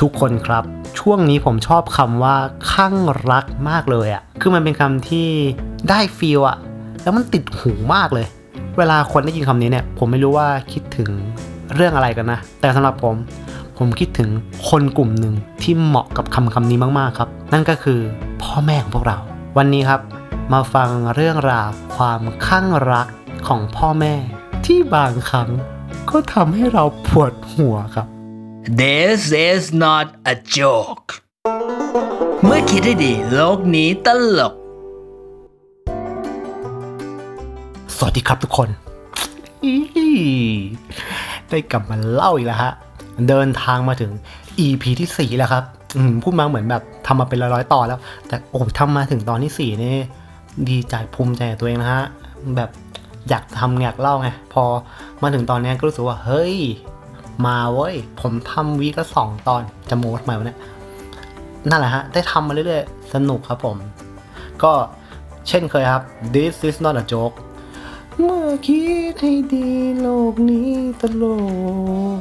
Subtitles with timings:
[0.00, 0.64] ทุกคนครับ
[0.98, 2.36] ช่วงนี้ผมชอบคำว่า
[2.72, 2.94] ข้าง
[3.30, 5.28] รักมากเลยอะคือมันเป็นคำที่
[5.88, 6.58] ได้ฟีลอะ
[7.02, 8.26] แล้วมันติดหูมากเลย
[8.78, 11.10] เวลาคนได้ยินคำนี้เนี่ย ผมไม่รู้ว่าคิดถึง
[11.74, 13.14] เรื่องอะไรกันนะ แต่สำหรับผม
[13.78, 14.30] ผมคิดถึง
[14.68, 18.00] คนกลุ่มหนึ่งที่เหมาะกับคำคำนี้มากๆครับ นั่นก็คือ
[18.42, 19.18] พ่อแม่ของพวกเรา
[19.58, 20.00] วันนี้ครับ
[20.52, 23.06] มาฟังเรื่องราวความข้างรัก
[23.48, 24.14] ของพ่อแม่
[24.66, 25.48] ที่บางครั้ง
[26.10, 28.08] ก็ทำให้เราปวดหัวครับ
[28.70, 31.08] This is not a joke
[32.44, 34.08] เมื่อคิดให้ดีโลกนี้ต
[34.38, 34.54] ลก
[37.96, 38.68] สวัสดีครับทุกคน
[41.50, 42.72] ได้กลับมาเล่าอีกแล้วฮะ
[43.28, 44.12] เดินทางมาถึง
[44.64, 45.64] EP ที่4แล้วครับ
[46.22, 49.96] พูดมาเหมือนแบบทำมาเป็นร้อยๆตอนแล้ว แต่โอ้ทำมาถึงตอนที่4นี่
[50.68, 52.04] ดีใจภูมิใจตัวเองนะฮะ
[52.56, 52.70] แบบ
[53.28, 54.62] อยากทำอยากเล่าไง พอ
[55.22, 56.56] มาถึงตอนนี้ก็รู้สึกว่า เฮ้ย
[57.46, 60.58] มาเว้ย ผมทำวีคละสองตอนจะโม้ทำไมวะเนี่ย
[61.70, 63.76] นั่นแหละฮะ ได้ทำมาเรื่อยๆ สนุกครับผม
[64.62, 64.72] ก็
[65.48, 66.02] เช่นเคยครับ
[66.34, 67.36] this is not a joke
[68.18, 69.68] เมื่อคิดให้ดี
[70.00, 71.24] โลกนี้ตล
[72.16, 72.20] ก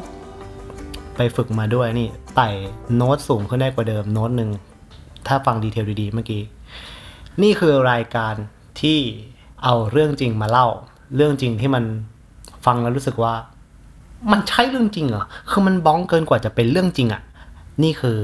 [1.15, 2.49] ไปฝึกมาด้วยนี่ ไต่
[2.95, 4.49] โน้ตสูงขึ้นได้กว่าเดิมโน้ตหนึ่ง
[5.27, 6.41] ถ้าฟังดีเทลดีๆ เมื่อกี้
[7.41, 8.33] นี่คือรายการ
[8.81, 8.99] ที่
[9.63, 10.67] เอาเรื่องจริงมาเล่า
[11.15, 11.83] เรื่องจริงที่มัน
[12.65, 13.33] ฟังแล้วรู้สึกว่า
[14.31, 17.21] มันใช่เรื่องจริงเหรอ คือมันบ้องเกินกว่าจะเป็นเรื่องจริงอะ่ะ
[17.83, 18.17] นี่คือ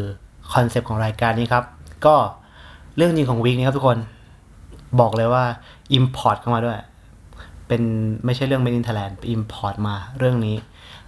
[0.53, 1.63] concept ของรายการนี้ครับ
[2.05, 2.15] ก็
[2.97, 3.97] เรื่องจริงของ week นี้ครับทุกคน
[4.99, 5.45] บอกเลยว่า
[5.97, 6.79] Import เข้ามาด้วย
[7.67, 7.81] เป็น
[8.25, 10.55] ไม่ใช่เรื่อง Made in Thailand import มาเรื่องนี้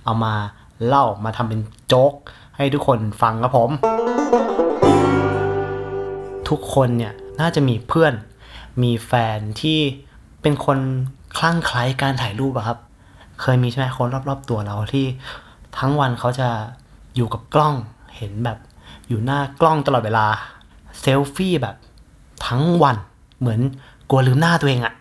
[0.06, 0.34] เอามา
[0.86, 2.14] เล่ามาทำเป็นโจ๊ก
[2.58, 3.70] ให้ทุกคนฟังครับผม
[6.50, 8.14] ทุกคนเนี่ยน่าจะมีเพื่อน
[8.84, 9.80] มีแฟนที่
[10.42, 10.80] เป็นคน
[11.38, 12.78] คลั่งไคล้การถ่ายรูปอะครับ
[13.42, 15.06] เคยมีใช่ไหมคนรอบ ๆ ตัวเราที่
[15.78, 16.50] ทั้งวันเขาจะ
[17.16, 17.76] อยู่กับกล้อง
[18.16, 18.58] เห็นแบบ
[19.08, 20.26] อยู่หน้ากล้องตลอดเวลา
[21.00, 21.76] เซลฟี่แบบ
[22.48, 22.98] ทั้งวัน
[23.40, 23.60] เหมือน
[24.10, 24.94] กลัวลืมหน้าตัวเองอะ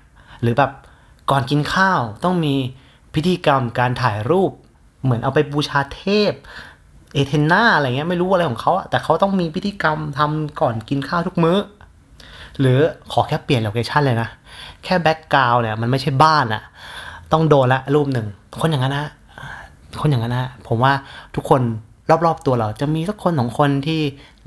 [0.43, 0.73] หรือแบบ
[1.31, 2.55] ก่อนกินข้าวต้องมี
[3.15, 4.51] พิธีกรรมการถ่ายรูป
[5.03, 6.33] เหมือนเอาไปบูชาเทพ
[7.15, 11.59] เอเทนนาอะไรเงี้ยไม่รู้อะไรของเขาอะแต่เขาต้องมีพิธีกรรมทำก่อนกินข้าวทุกมื้อ
[12.61, 12.79] หรือ
[13.13, 14.29] ขอแค่เปลี่ยนโลเคชันเลยนะ
[14.85, 16.63] แค่แบ็กกราวเนี่ยมันไม่ใช่บ้านอะ
[17.35, 18.27] ต้องโดนละรูปหนึ่ง
[18.61, 19.07] คนอย่างนั้นนะ
[20.01, 20.93] คนอย่างนั้นนะผมว่า
[21.35, 21.63] ทุกคน
[22.27, 24.01] รอบๆตัวเราจะมีสักคนสองคนที่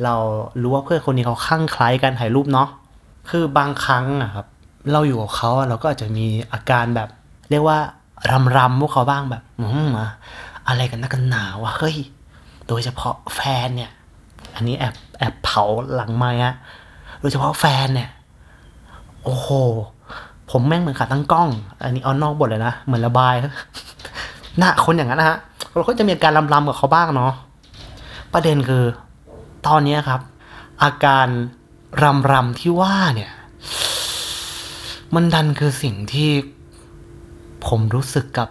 [0.04, 0.16] เรา
[0.62, 2.70] รู้ว่าเพื่อนคนนี้เขาคลั่งไคล้การถ่ายรูปเนาะ
[3.30, 4.46] คือบางครั้งอะครับ
[4.92, 7.10] เราอยู่กับเขาอะเราก็อาจจะมีอาการแบบ
[7.50, 7.78] เรียกว่า
[8.32, 10.10] รำรำพวกเขาบ้างแบบอืมอะ
[10.68, 11.98] อะไรกันนักกันหนาวะเฮ้ย
[12.68, 13.92] โดยเฉพาะแฟนเนี่ย
[14.56, 16.54] อันนี้แอบแอบเผาหลังไม้อะ
[17.20, 18.10] โดยเฉพาะแฟนเนี่ย
[19.24, 19.50] โอ้โห
[20.52, 21.50] ผมแม่งเหมือนขาตั้งกล้อง
[21.84, 23.36] อันนี้เอานอกบทเลยนะ เหมือนระบาย
[24.58, 25.38] หน้าคนอย่างนั้นนะฮะ
[25.74, 27.34] เราก็จะมีอาการลำๆกับเขาบ้างเนาะ
[28.34, 28.84] ประเด็นคือ
[29.68, 30.22] ตอนนี้ครับ
[30.84, 31.28] อาการ
[32.04, 33.32] รำรำที่ว่าเนี่ย
[35.16, 36.32] มันดันคือสิ่งที่
[37.68, 38.48] ผมรู้สึกกับ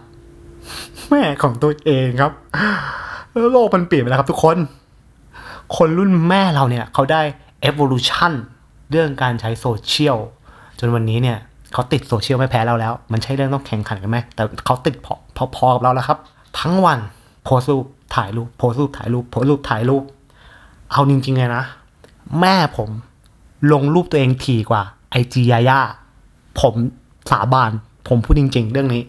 [1.09, 2.31] แม่ของตัวเองครับ
[3.51, 4.57] โลกมันเปลี่ยนไปแล้วครับทุกคน
[5.77, 7.21] คนรุ่นแม่เราเนี่ย เขาได้
[7.69, 8.33] evolution
[8.91, 10.17] เรื่องการใช้โซเชียล
[10.79, 11.37] จนวันนี้เนี่ย
[11.73, 16.19] เขาติดโซเชียลไม่แพ้เราแล้ว มันใช่เรื่องต้องแข่งขันกันไหมแต่เขาติดพอพอพอกับเราแล้วครับ
[16.59, 16.99] ทั้งวัน
[17.43, 17.85] โพสรูป
[18.15, 20.03] ถ่ายรูปโพสรูปถ่ายรูปโพสรูปถ่ายรูป
[20.91, 21.63] เอาจริงๆเลยนะ
[22.41, 22.89] แม่ผม
[23.71, 25.79] ลงรูปตัวเองถี่กว่า IG ยาย่า
[26.61, 26.73] ผม
[27.31, 27.71] สาบาน
[28.07, 29.03] ผมพูดจริง ๆ เรื่องนี้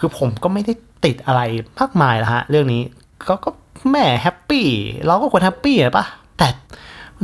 [0.04, 0.72] ือผมก็ไม่ได้
[1.04, 1.40] ติดอะไร
[1.78, 2.82] มากมายละฮะ เรื่องนี้
[3.28, 3.50] ก็ก็
[3.90, 4.66] แม่ happy
[5.06, 6.04] เราก็ควร happy อะปะ
[6.38, 6.48] แต่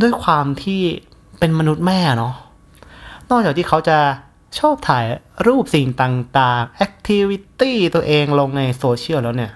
[0.00, 0.80] ด้วยความที่
[1.38, 2.34] เป็นมนุษย์แม่เนาะ
[3.30, 3.98] นอกจากที่เขาจะ
[4.59, 5.04] ชอบถ่าย
[5.47, 9.53] รูปสิ่งต่างๆ activity ตัวเองลงในโซเชียลแล้วเนี่ย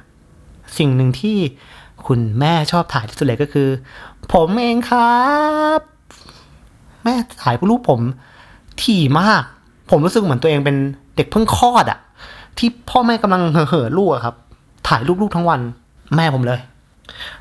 [0.78, 1.38] สิ่งหนึ่งที่
[2.06, 3.68] คุณแม่ชอบถ่ายที่สุดเลยก็คือ
[4.32, 5.22] ผมเองครั
[5.78, 5.80] บ
[7.04, 8.00] แม่ถ่ายรูปผม
[8.82, 9.42] ถี่มาก
[9.90, 10.76] ผมรู้สึกเหมือนตัวเองเป็น
[11.16, 11.98] เด็กเพิ่งคลอดอะ
[12.58, 14.34] ที่พ่อแม่กำลังเห่อๆลูกอะครับ
[14.88, 15.60] ถ่ายรูปลูกทั้งวัน
[16.16, 16.60] แม่ผมเลย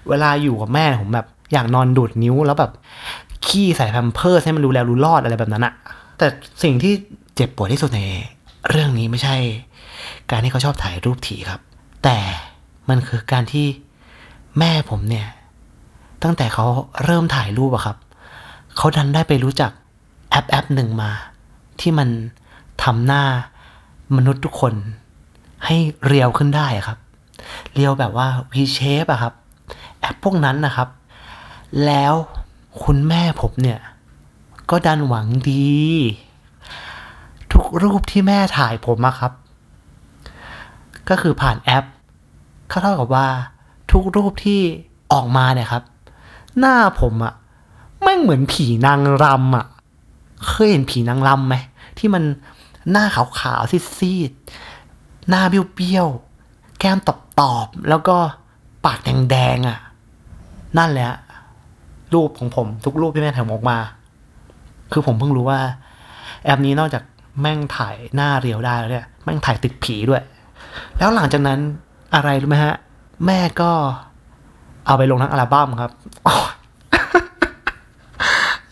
[0.09, 2.71] เวลาอยู่กับแม่ผมแบบอยากนอนดูดนิ้วแล้วแบบ
[3.47, 5.73] ขี้ใส่แพมเพิร์สให้มันรู้แล้วรู้รอดอะไรแบบนั้นอะ
[6.17, 6.27] แต่
[6.63, 6.93] สิ่งที่
[7.41, 8.01] จ็บปวดที่สุดใน
[8.69, 9.35] เรื่องนี้ไม่ใช่
[10.31, 11.61] การที่เขาชอบถ่ายรูปถี่ครับ
[12.03, 12.17] แต่
[12.89, 13.65] มันคือการที่
[14.59, 15.27] แม่ผมเนี่ย
[16.23, 16.65] ตั้งแต่เขา
[17.03, 17.97] เริ่มถ่ายรูปอะครับ
[18.77, 19.71] เขาดันได้ไปรู้จัก
[20.29, 21.11] แอปแอปหนึ่งมา
[21.79, 22.09] ที่มัน
[22.83, 23.23] ทำหน้า
[24.15, 24.73] มนุษย์ทุกคน
[25.65, 26.97] ให้เรียวขึ้นได้ครับ
[27.73, 29.33] เรียวแบบว่า V shape อะครับ
[29.99, 30.89] แอปพวกนั้นนะครับ
[31.85, 32.13] แล้ว
[32.83, 33.79] คุณแม่ผมเนี่ย
[34.69, 35.69] ก็ดันหวังดี
[37.53, 39.31] ทุกรูปที่แม่ถ่ายผมอะครับ
[41.09, 41.85] ก็คือผ่านแอป
[42.71, 43.27] ก็เท่ากับว่า
[43.91, 44.61] ทุกรูปที่
[45.13, 45.83] ออกมาเนี่ยครับ
[46.59, 47.33] หน้าผมอะ
[48.01, 49.65] แม่เหมือนผีนางรำอะ
[50.47, 51.55] เคยเห็นผีนางรำไหม
[51.97, 52.23] ที่มัน
[52.91, 56.97] หน้าขาวๆซีดๆหน้าเบี้ยวๆแก้ม
[57.39, 58.17] ตอบๆแล้วก็
[58.85, 59.79] ปากแดงๆอะ
[60.77, 61.11] นั่นแหละ
[62.13, 63.77] รูปของผม ทุกรูปที่แม่ถ่ายออกมา
[64.91, 65.59] คือผมเพิ่งรู้ว่า
[66.43, 67.03] แอปนี้นอกจาก
[67.39, 70.23] แม่งถ่ายหน้าเรียวได้แล้วเนี่ยแม่งถ่ายติดผีด้วย
[70.97, 71.59] แล้วหลังจากนั้น
[72.15, 72.75] อะไรรู้ไหมฮะ
[73.25, 73.71] แม่ก็
[74.85, 75.91] เอาไปลงทั้งอัลบั้มครับ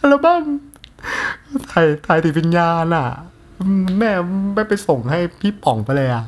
[0.01, 0.43] อัลบั้ม
[1.71, 3.05] ถ่ายถ่ายติดวิญญาณอะ
[3.99, 4.11] แม่
[4.55, 6.23] ไม่ไปส่งให้พี่ป๋องไปเลยอะ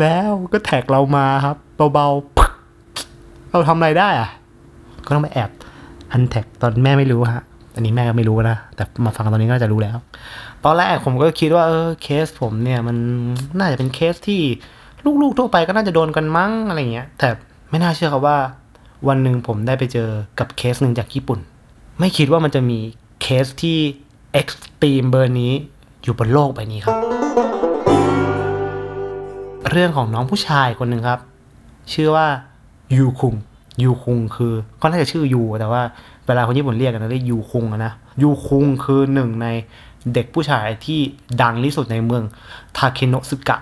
[0.00, 1.56] แล้วก็แท็กเรามาครับ
[1.94, 4.28] เบาๆเราทำอะไรได้อะ
[5.04, 5.50] ก็ต้องไปแอบ
[6.12, 9.96] untag ตอนแม่ไม่รู้ฮะ อันนี้แม่ก็ไม่รู้นะ แต่มาฟังตอนนี้ก็น่าจะรู้แล้ว
[10.64, 12.96] ตอนแรกผมก็คิดว่าเออเคสผมเนี่ยมัน
[13.58, 14.40] น่าจะเป็นเคสที่
[15.22, 17.28] ลูกๆทั่วไปก็น่าจะโดนกันมั้งอะไรเงี้ย แต่
[17.70, 18.38] ไม่น่าเชื่อครับว่า
[19.08, 20.08] วันหนึ่งผมได้ไปเจอ
[20.38, 21.38] กับเคสหนึ่งจากญี่ปุ่น
[21.98, 22.78] ไม่คิดว่ามันจะมี
[23.22, 23.78] เคสที่
[24.32, 25.52] extreme เบอร์นี้
[26.02, 26.96] อยู่บนโลกใบนี้ครับ
[29.70, 31.20] เรื่องของน้องผู้ชายคนหนึ่งครับ
[31.92, 32.26] ชื่อว่า
[32.96, 33.34] ยูคุง
[33.82, 35.82] ยูคุงคือก็น่าจะชื่อยูแต่ว่า
[36.26, 37.92] เวลาคนญี่ปุ่นเรียกกันเรียกยูคุงนะ
[38.22, 39.46] ยูคุงคือหนึ่งใน
[40.14, 41.00] เด็กผู้ชายที่
[41.42, 42.22] ดังที่สุดในเมือง
[42.76, 43.56] ทาเคโนะซึกะ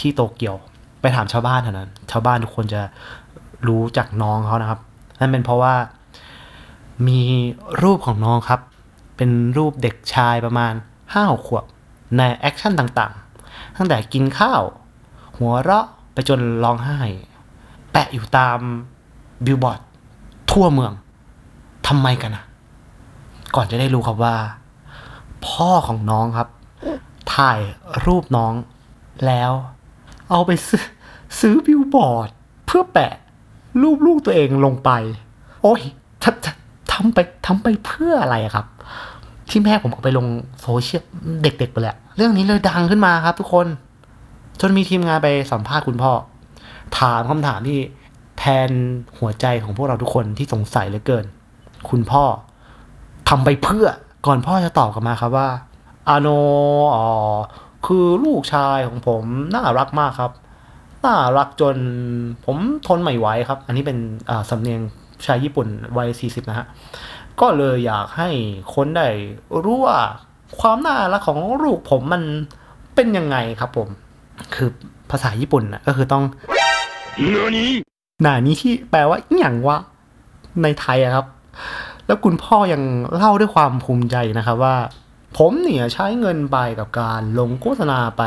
[0.00, 0.56] ที่โตเกียว
[1.00, 2.82] ไปถามชาวบ้านเท่านั้น ชาวบ้านทุกคนจะ
[3.66, 4.80] รู้จักน้องเขานะครับ
[5.20, 5.74] นั่นเป็นเพราะว่า
[7.08, 7.20] มี
[7.82, 8.60] รูปของน้องครับ
[9.16, 10.72] เป็นรูปเด็กชายประมาณ
[11.12, 11.64] ห้าขวบ
[12.18, 14.62] ใน action ต่างๆ ตั้งแต่กินข้าว
[15.38, 17.00] หัวเราะไปจนร้องไห้
[17.92, 18.58] แปะอยู่ตาม
[19.44, 19.80] บิลบอร์ด
[20.50, 20.92] ทั่วเมือง
[21.88, 22.44] ทำไมกันนะ
[23.54, 24.36] ก่อนจะได้รู้ครับว่า
[25.48, 26.48] พ่อของน้องครับ
[27.34, 27.58] ถ่าย
[28.06, 28.52] รูปน้อง
[29.26, 29.52] แล้ว
[30.30, 30.84] เอาไปซื้อ
[31.40, 32.28] ซื้อบิลบอร์ด
[32.66, 33.12] เพื่อแปะ
[33.82, 34.90] รูปลูกตัวเองลงไป
[35.62, 35.80] โอ้ย
[36.22, 38.66] ทำทำไปทำไปเพื่ออะไรครับ
[39.50, 40.26] ที่แม่ผมเอาไปลง
[40.62, 41.02] โซเชียล
[41.42, 43.66] เด็กๆไปแหละเรื่องนี้เลยดังขึ้นมาครับ ทุกคน
[44.60, 46.12] จนมีทีมงานไปสัมภาษณ์คุณพ่อ
[46.98, 47.78] ถามคำถามที่
[48.38, 48.70] แทน
[49.18, 51.24] หัวใจของพวกเราทุกคนที่สงสัยเหลือเกิน
[51.90, 52.24] คุณพ่อ
[53.28, 53.86] ทำไปเพื่อ
[54.26, 55.48] ก่อนพ่อจะตอบกลับมาครับว่า
[56.08, 56.28] อาโน
[56.94, 57.06] อ๋อ
[57.86, 59.24] คือลูกชายของผม
[59.54, 60.32] น่ารักมากครับ
[61.04, 61.76] น่ารักจน
[62.44, 62.56] ผม
[62.86, 63.98] ทนไม่ไหวครับ อันนี้เป็น
[64.30, 64.80] อ่าสำเนียง
[65.26, 66.66] ชายญี่ปุ่นวัย 40 นะฮะ
[67.40, 68.28] ก็เลยอยากให้
[68.74, 69.08] คนได้
[69.64, 69.98] รู้ว่า
[70.60, 72.22] ความน่ารักของลูกผมมัน
[72.94, 73.88] เป็นยังไงครับผม
[74.54, 74.68] คือ
[75.10, 76.24] ภาษาญี่ปุ่นนะก็คือต้อง
[78.22, 79.76] หนานี้ที่แปลว่าอหย่างวะ
[80.62, 81.26] ในไทยอะครับ
[82.06, 82.82] แล้วคุณพ่อยัง
[83.14, 84.76] เล่าด้วยความภูมิใจนะครับว่า
[85.38, 88.22] ผมเนี่ยใช้เงินไปกับการลงโฆษณาไป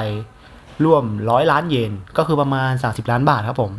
[0.83, 3.72] ร่วมร้อยล้านเยนก็คือประมาณ 30 ล้านบาทครับผม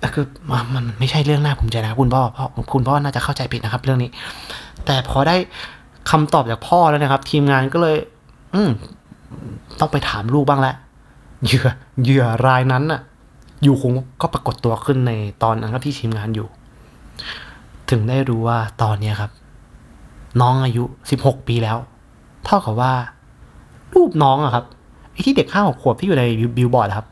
[0.00, 4.10] แต่คือมันมันไม่ใช่เรื่องน่าภูมิใจนะคุณพ่อเพราะคุณพ่อน่าจะเข้าใจผิดนะครับ เรื่องนี้
[4.86, 5.36] แต่พอได้
[6.10, 7.96] คำตอบจากพ่อแล้วนะครับ ทีมงานก็เลย
[8.54, 8.70] อืม
[9.80, 10.74] ต้องไปถามลูกบ้างแล้ว
[11.44, 11.68] เหยื่อ
[12.02, 13.00] เหยื่อรายนั้นน่ะ
[13.62, 13.92] อยู่คง
[14.22, 15.12] ก็ปรากฏตัวขึ้นใน
[15.42, 16.48] ตอนนั้นครับที่ทีมงานอยู่
[17.90, 19.30] ถึงได้รู้ว่าตอนเนี้ครับ
[20.40, 21.76] น้องอายุสิบหกปีแล้ว
[22.44, 22.92] เท่ากับว่า
[23.94, 24.64] รูปน้องอะครับ
[25.12, 26.24] ไอ้ที่เด็กห้าหกขวบที่อยู่ใน
[26.56, 27.06] บิลบอร์ดครับ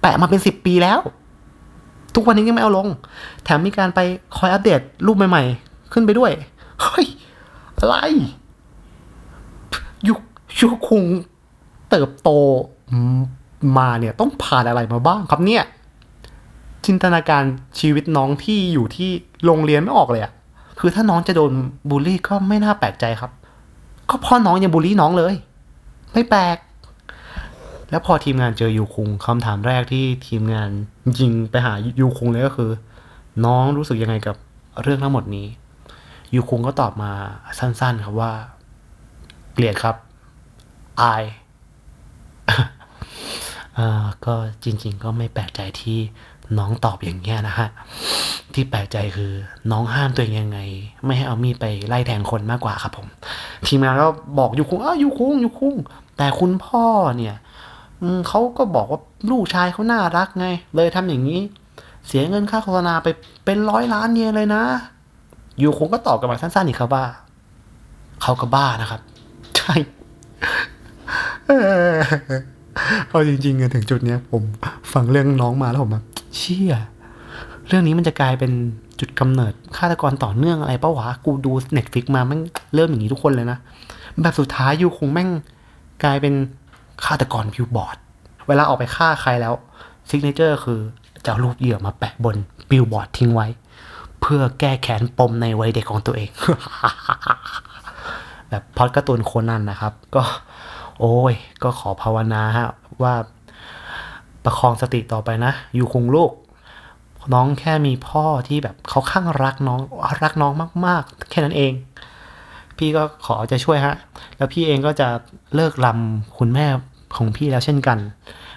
[0.00, 0.98] แปะมาเป็นสิบปีแล้ว
[2.14, 2.88] ทุกวันนี้ยังไม่เอาลง
[3.44, 4.00] แถมมีการไป
[4.36, 6.30] คอยอัปเดตรูปใหม่ ๆ ขึ้นไปด้วย
[6.82, 7.06] เฮ้ย
[7.78, 7.94] อะไร
[10.08, 10.20] ยุค
[10.60, 11.02] ยุคคง
[11.90, 12.30] เติบโต
[13.78, 15.64] มาเนี่ยต้องผ่านอะไรมาบ้างครับเนี่ย
[16.88, 17.44] จินตนาการ
[17.80, 19.10] ชีวิตน้องที่อยู่ที่
[19.44, 20.32] โรงเรียนไม่ออกเลยอะ
[20.78, 21.52] คือถ้าน้องจะโดน
[21.90, 23.32] บูลลี่ก็ไม่น่าแปลกใจครับ
[24.10, 25.34] ก็พ่อน้องยังบูลลี่น้องเลย
[26.12, 26.56] ไม่แปลก
[27.90, 30.70] แล้วพอทีมงานเจอยูคุงคำถามแรกที่ทีมงาน
[31.18, 32.70] ยิงไปหายูคุงเลยก็คือ
[33.44, 34.36] น้องรู้สึกยังไงกับ
[34.82, 35.46] เรื่องทั้งหมดนี้
[36.34, 37.12] ยูคุงก็ตอบมา
[37.58, 38.32] สั้น ๆ ครับว่า
[39.52, 39.96] เกลียดครับ
[41.00, 41.24] อาย
[43.78, 45.98] อ่อก็จริง ๆ ก็ไม่แปลกใจที่
[46.58, 47.68] น้องตอบอย่างเงี้ยนะฮะ
[48.54, 49.32] ที่แปลกใจคือ
[49.70, 50.58] น้องห้ามตัวเองยังไง
[51.04, 53.06] ไม่ให้เอามีดไปไล่แทงคนมากกว่าครับผม
[53.66, 55.74] ทีมงานก็บอกยูคุงอ้าวยูคุงยูคุง
[56.16, 56.84] แต่คุณพ่อ
[57.16, 57.36] เนี่ย
[58.02, 59.00] อืเขาก็บอกว่า
[59.30, 61.40] ลูกชายเขาน่ารักไง เลยทำอย่างนี้
[62.06, 63.08] เสียเงินค่าโฆษณาไป
[63.44, 64.62] เป็นร้อยล้านเยนเลยนะ
[65.62, 67.04] ยูคุงก็ตอบกลับมาสั้นๆอีกครับว่า
[68.22, 69.00] เขาก็บ้านะครับ
[69.56, 69.74] ใช่
[73.08, 74.42] เอาจริงๆอะถึงจุดเนี้ยผม
[74.92, 76.04] ฟังเรื่องน้องมาแล้วผมแบบ
[76.36, 76.74] เชี่ย
[77.66, 78.52] เรื่องนี้มันจะกลายเป็น
[79.00, 82.40] จุดกำเนิดฆาตกรต่อเนื่องอะไรปะวะ กูดู Netflix มาแม่ง
[82.74, 83.58] เริ่มอย่างนี้ทุกคนเลยนะ
[84.22, 85.28] แบบสุดท้ายยูคุงแม่ง
[86.04, 86.34] กลายเป็น
[87.04, 87.96] ฆาตกรบิวบอร์ด
[88.48, 89.54] เวลาออกไปฆ่าใครแล้ว
[90.08, 90.80] signature คือ
[91.24, 92.36] จะเอารูปเหยื่อมาแปะบน
[92.70, 93.46] บิลบอร์ดทิ้งไว้
[94.20, 96.30] เพื่อแก้แค้นปมในวัยเด็กของตัวเอง
[98.50, 100.22] แบบพล็อตการ์ตูนโคนันนะครับ ก็
[101.00, 102.68] โอ้ย ก็ขอภาวนาฮะ
[103.02, 103.14] ว่า
[104.44, 106.32] ประคองสติต่อไปนะ อยู่คงลูก
[107.34, 109.80] น้องแค่มีพ่อที่แบบเขาข้างรักน้อง
[110.22, 110.52] รักน้อง
[110.86, 111.72] มาก ๆ แค่นั้นเอง
[112.78, 113.94] พี่ก็ขอจะช่วยฮะ
[114.36, 115.08] แล้วพี่เองก็จะ
[115.54, 116.66] เลิกลำคุณแม่
[117.16, 117.98] ของพี่แล้วเช่นกัน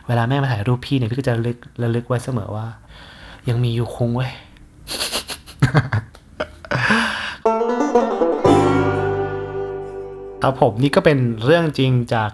[0.07, 2.67] เวลาแม่มาถ่ายรูปพี่เนี่ยพี่ก็จะระลึกระลึกไว้เสมอว่า
[3.50, 4.31] ยังมีอยู่คงเว้ย
[10.41, 12.31] ครับผมนี่ก็เป็นเรื่องจริงจาก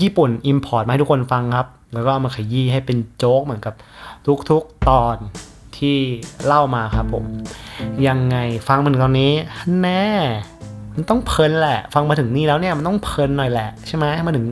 [0.00, 3.74] ญี่ปุ่น import มาให้ทุกคนฟังครับ แล้วก็เอามาขยี้ให้เป็นโจ๊กเหมือนกับ
[4.50, 5.16] ทุกๆตอน
[5.78, 5.98] ที่
[6.46, 7.24] เล่ามาครับผม
[8.06, 8.36] ยังไง
[8.68, 9.32] ฟังมาถึงตอนนี้
[9.82, 10.06] แน่
[10.94, 14.44] มันต้องเพลินแหละ ฟังมาถึงนี่แล้วเนี่ยมันต้องเพลินหน่อยแหละใช่ไหมมาถึง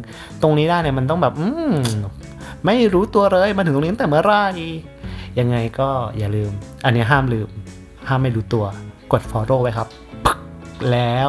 [0.43, 1.75] ตรงนี้ได้เนี่ยมันต้องแบบอืม
[2.67, 4.33] ไม่รู้ตัวเลยมาถึงตรงนี้ตั้งแต่เมื่อไร
[5.39, 6.51] ยังไงก็อย่าลืม
[6.85, 7.49] อันนี้ห้ามลืม
[8.09, 8.65] ห้ามไม่รู้ตัว
[9.13, 9.89] กด follow ไว้ครับ
[10.91, 11.29] แล้ว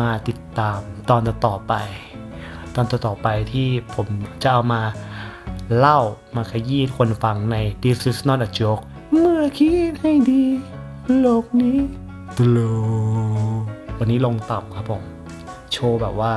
[0.00, 1.74] มาติดตามตอนต่อไป
[2.74, 4.06] ตอนต่อไปที่ผม
[4.42, 4.82] จะเอามา
[5.78, 5.98] เล่า
[6.36, 10.44] มาขยี้คนฟังใน This is not a joke เมื่อคิดให้ดี
[11.20, 11.78] โลกนี้
[12.36, 12.58] ตล
[13.60, 13.62] ก
[13.98, 15.02] วันนี้ลงต่ำครับผม
[15.72, 16.32] โชว์แบบว่า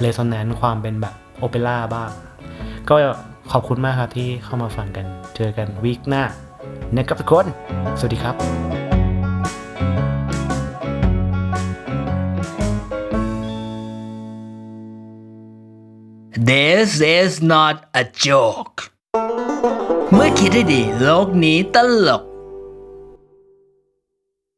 [0.00, 2.10] เลซอนแนนความเป็นแบบโอเปร่าบ้าง
[2.88, 2.94] ก็
[3.52, 5.06] ขอบคุณมากครับที่เข้ามาฟังกัน
[5.36, 6.22] เจอกันวีคหน้า
[6.96, 7.46] นะครับทุกคน
[7.98, 8.81] สวัสดีครับ
[16.50, 18.78] This is not a joke
[20.12, 22.22] เมื่อคิดให้ดีโลกนี้ตลก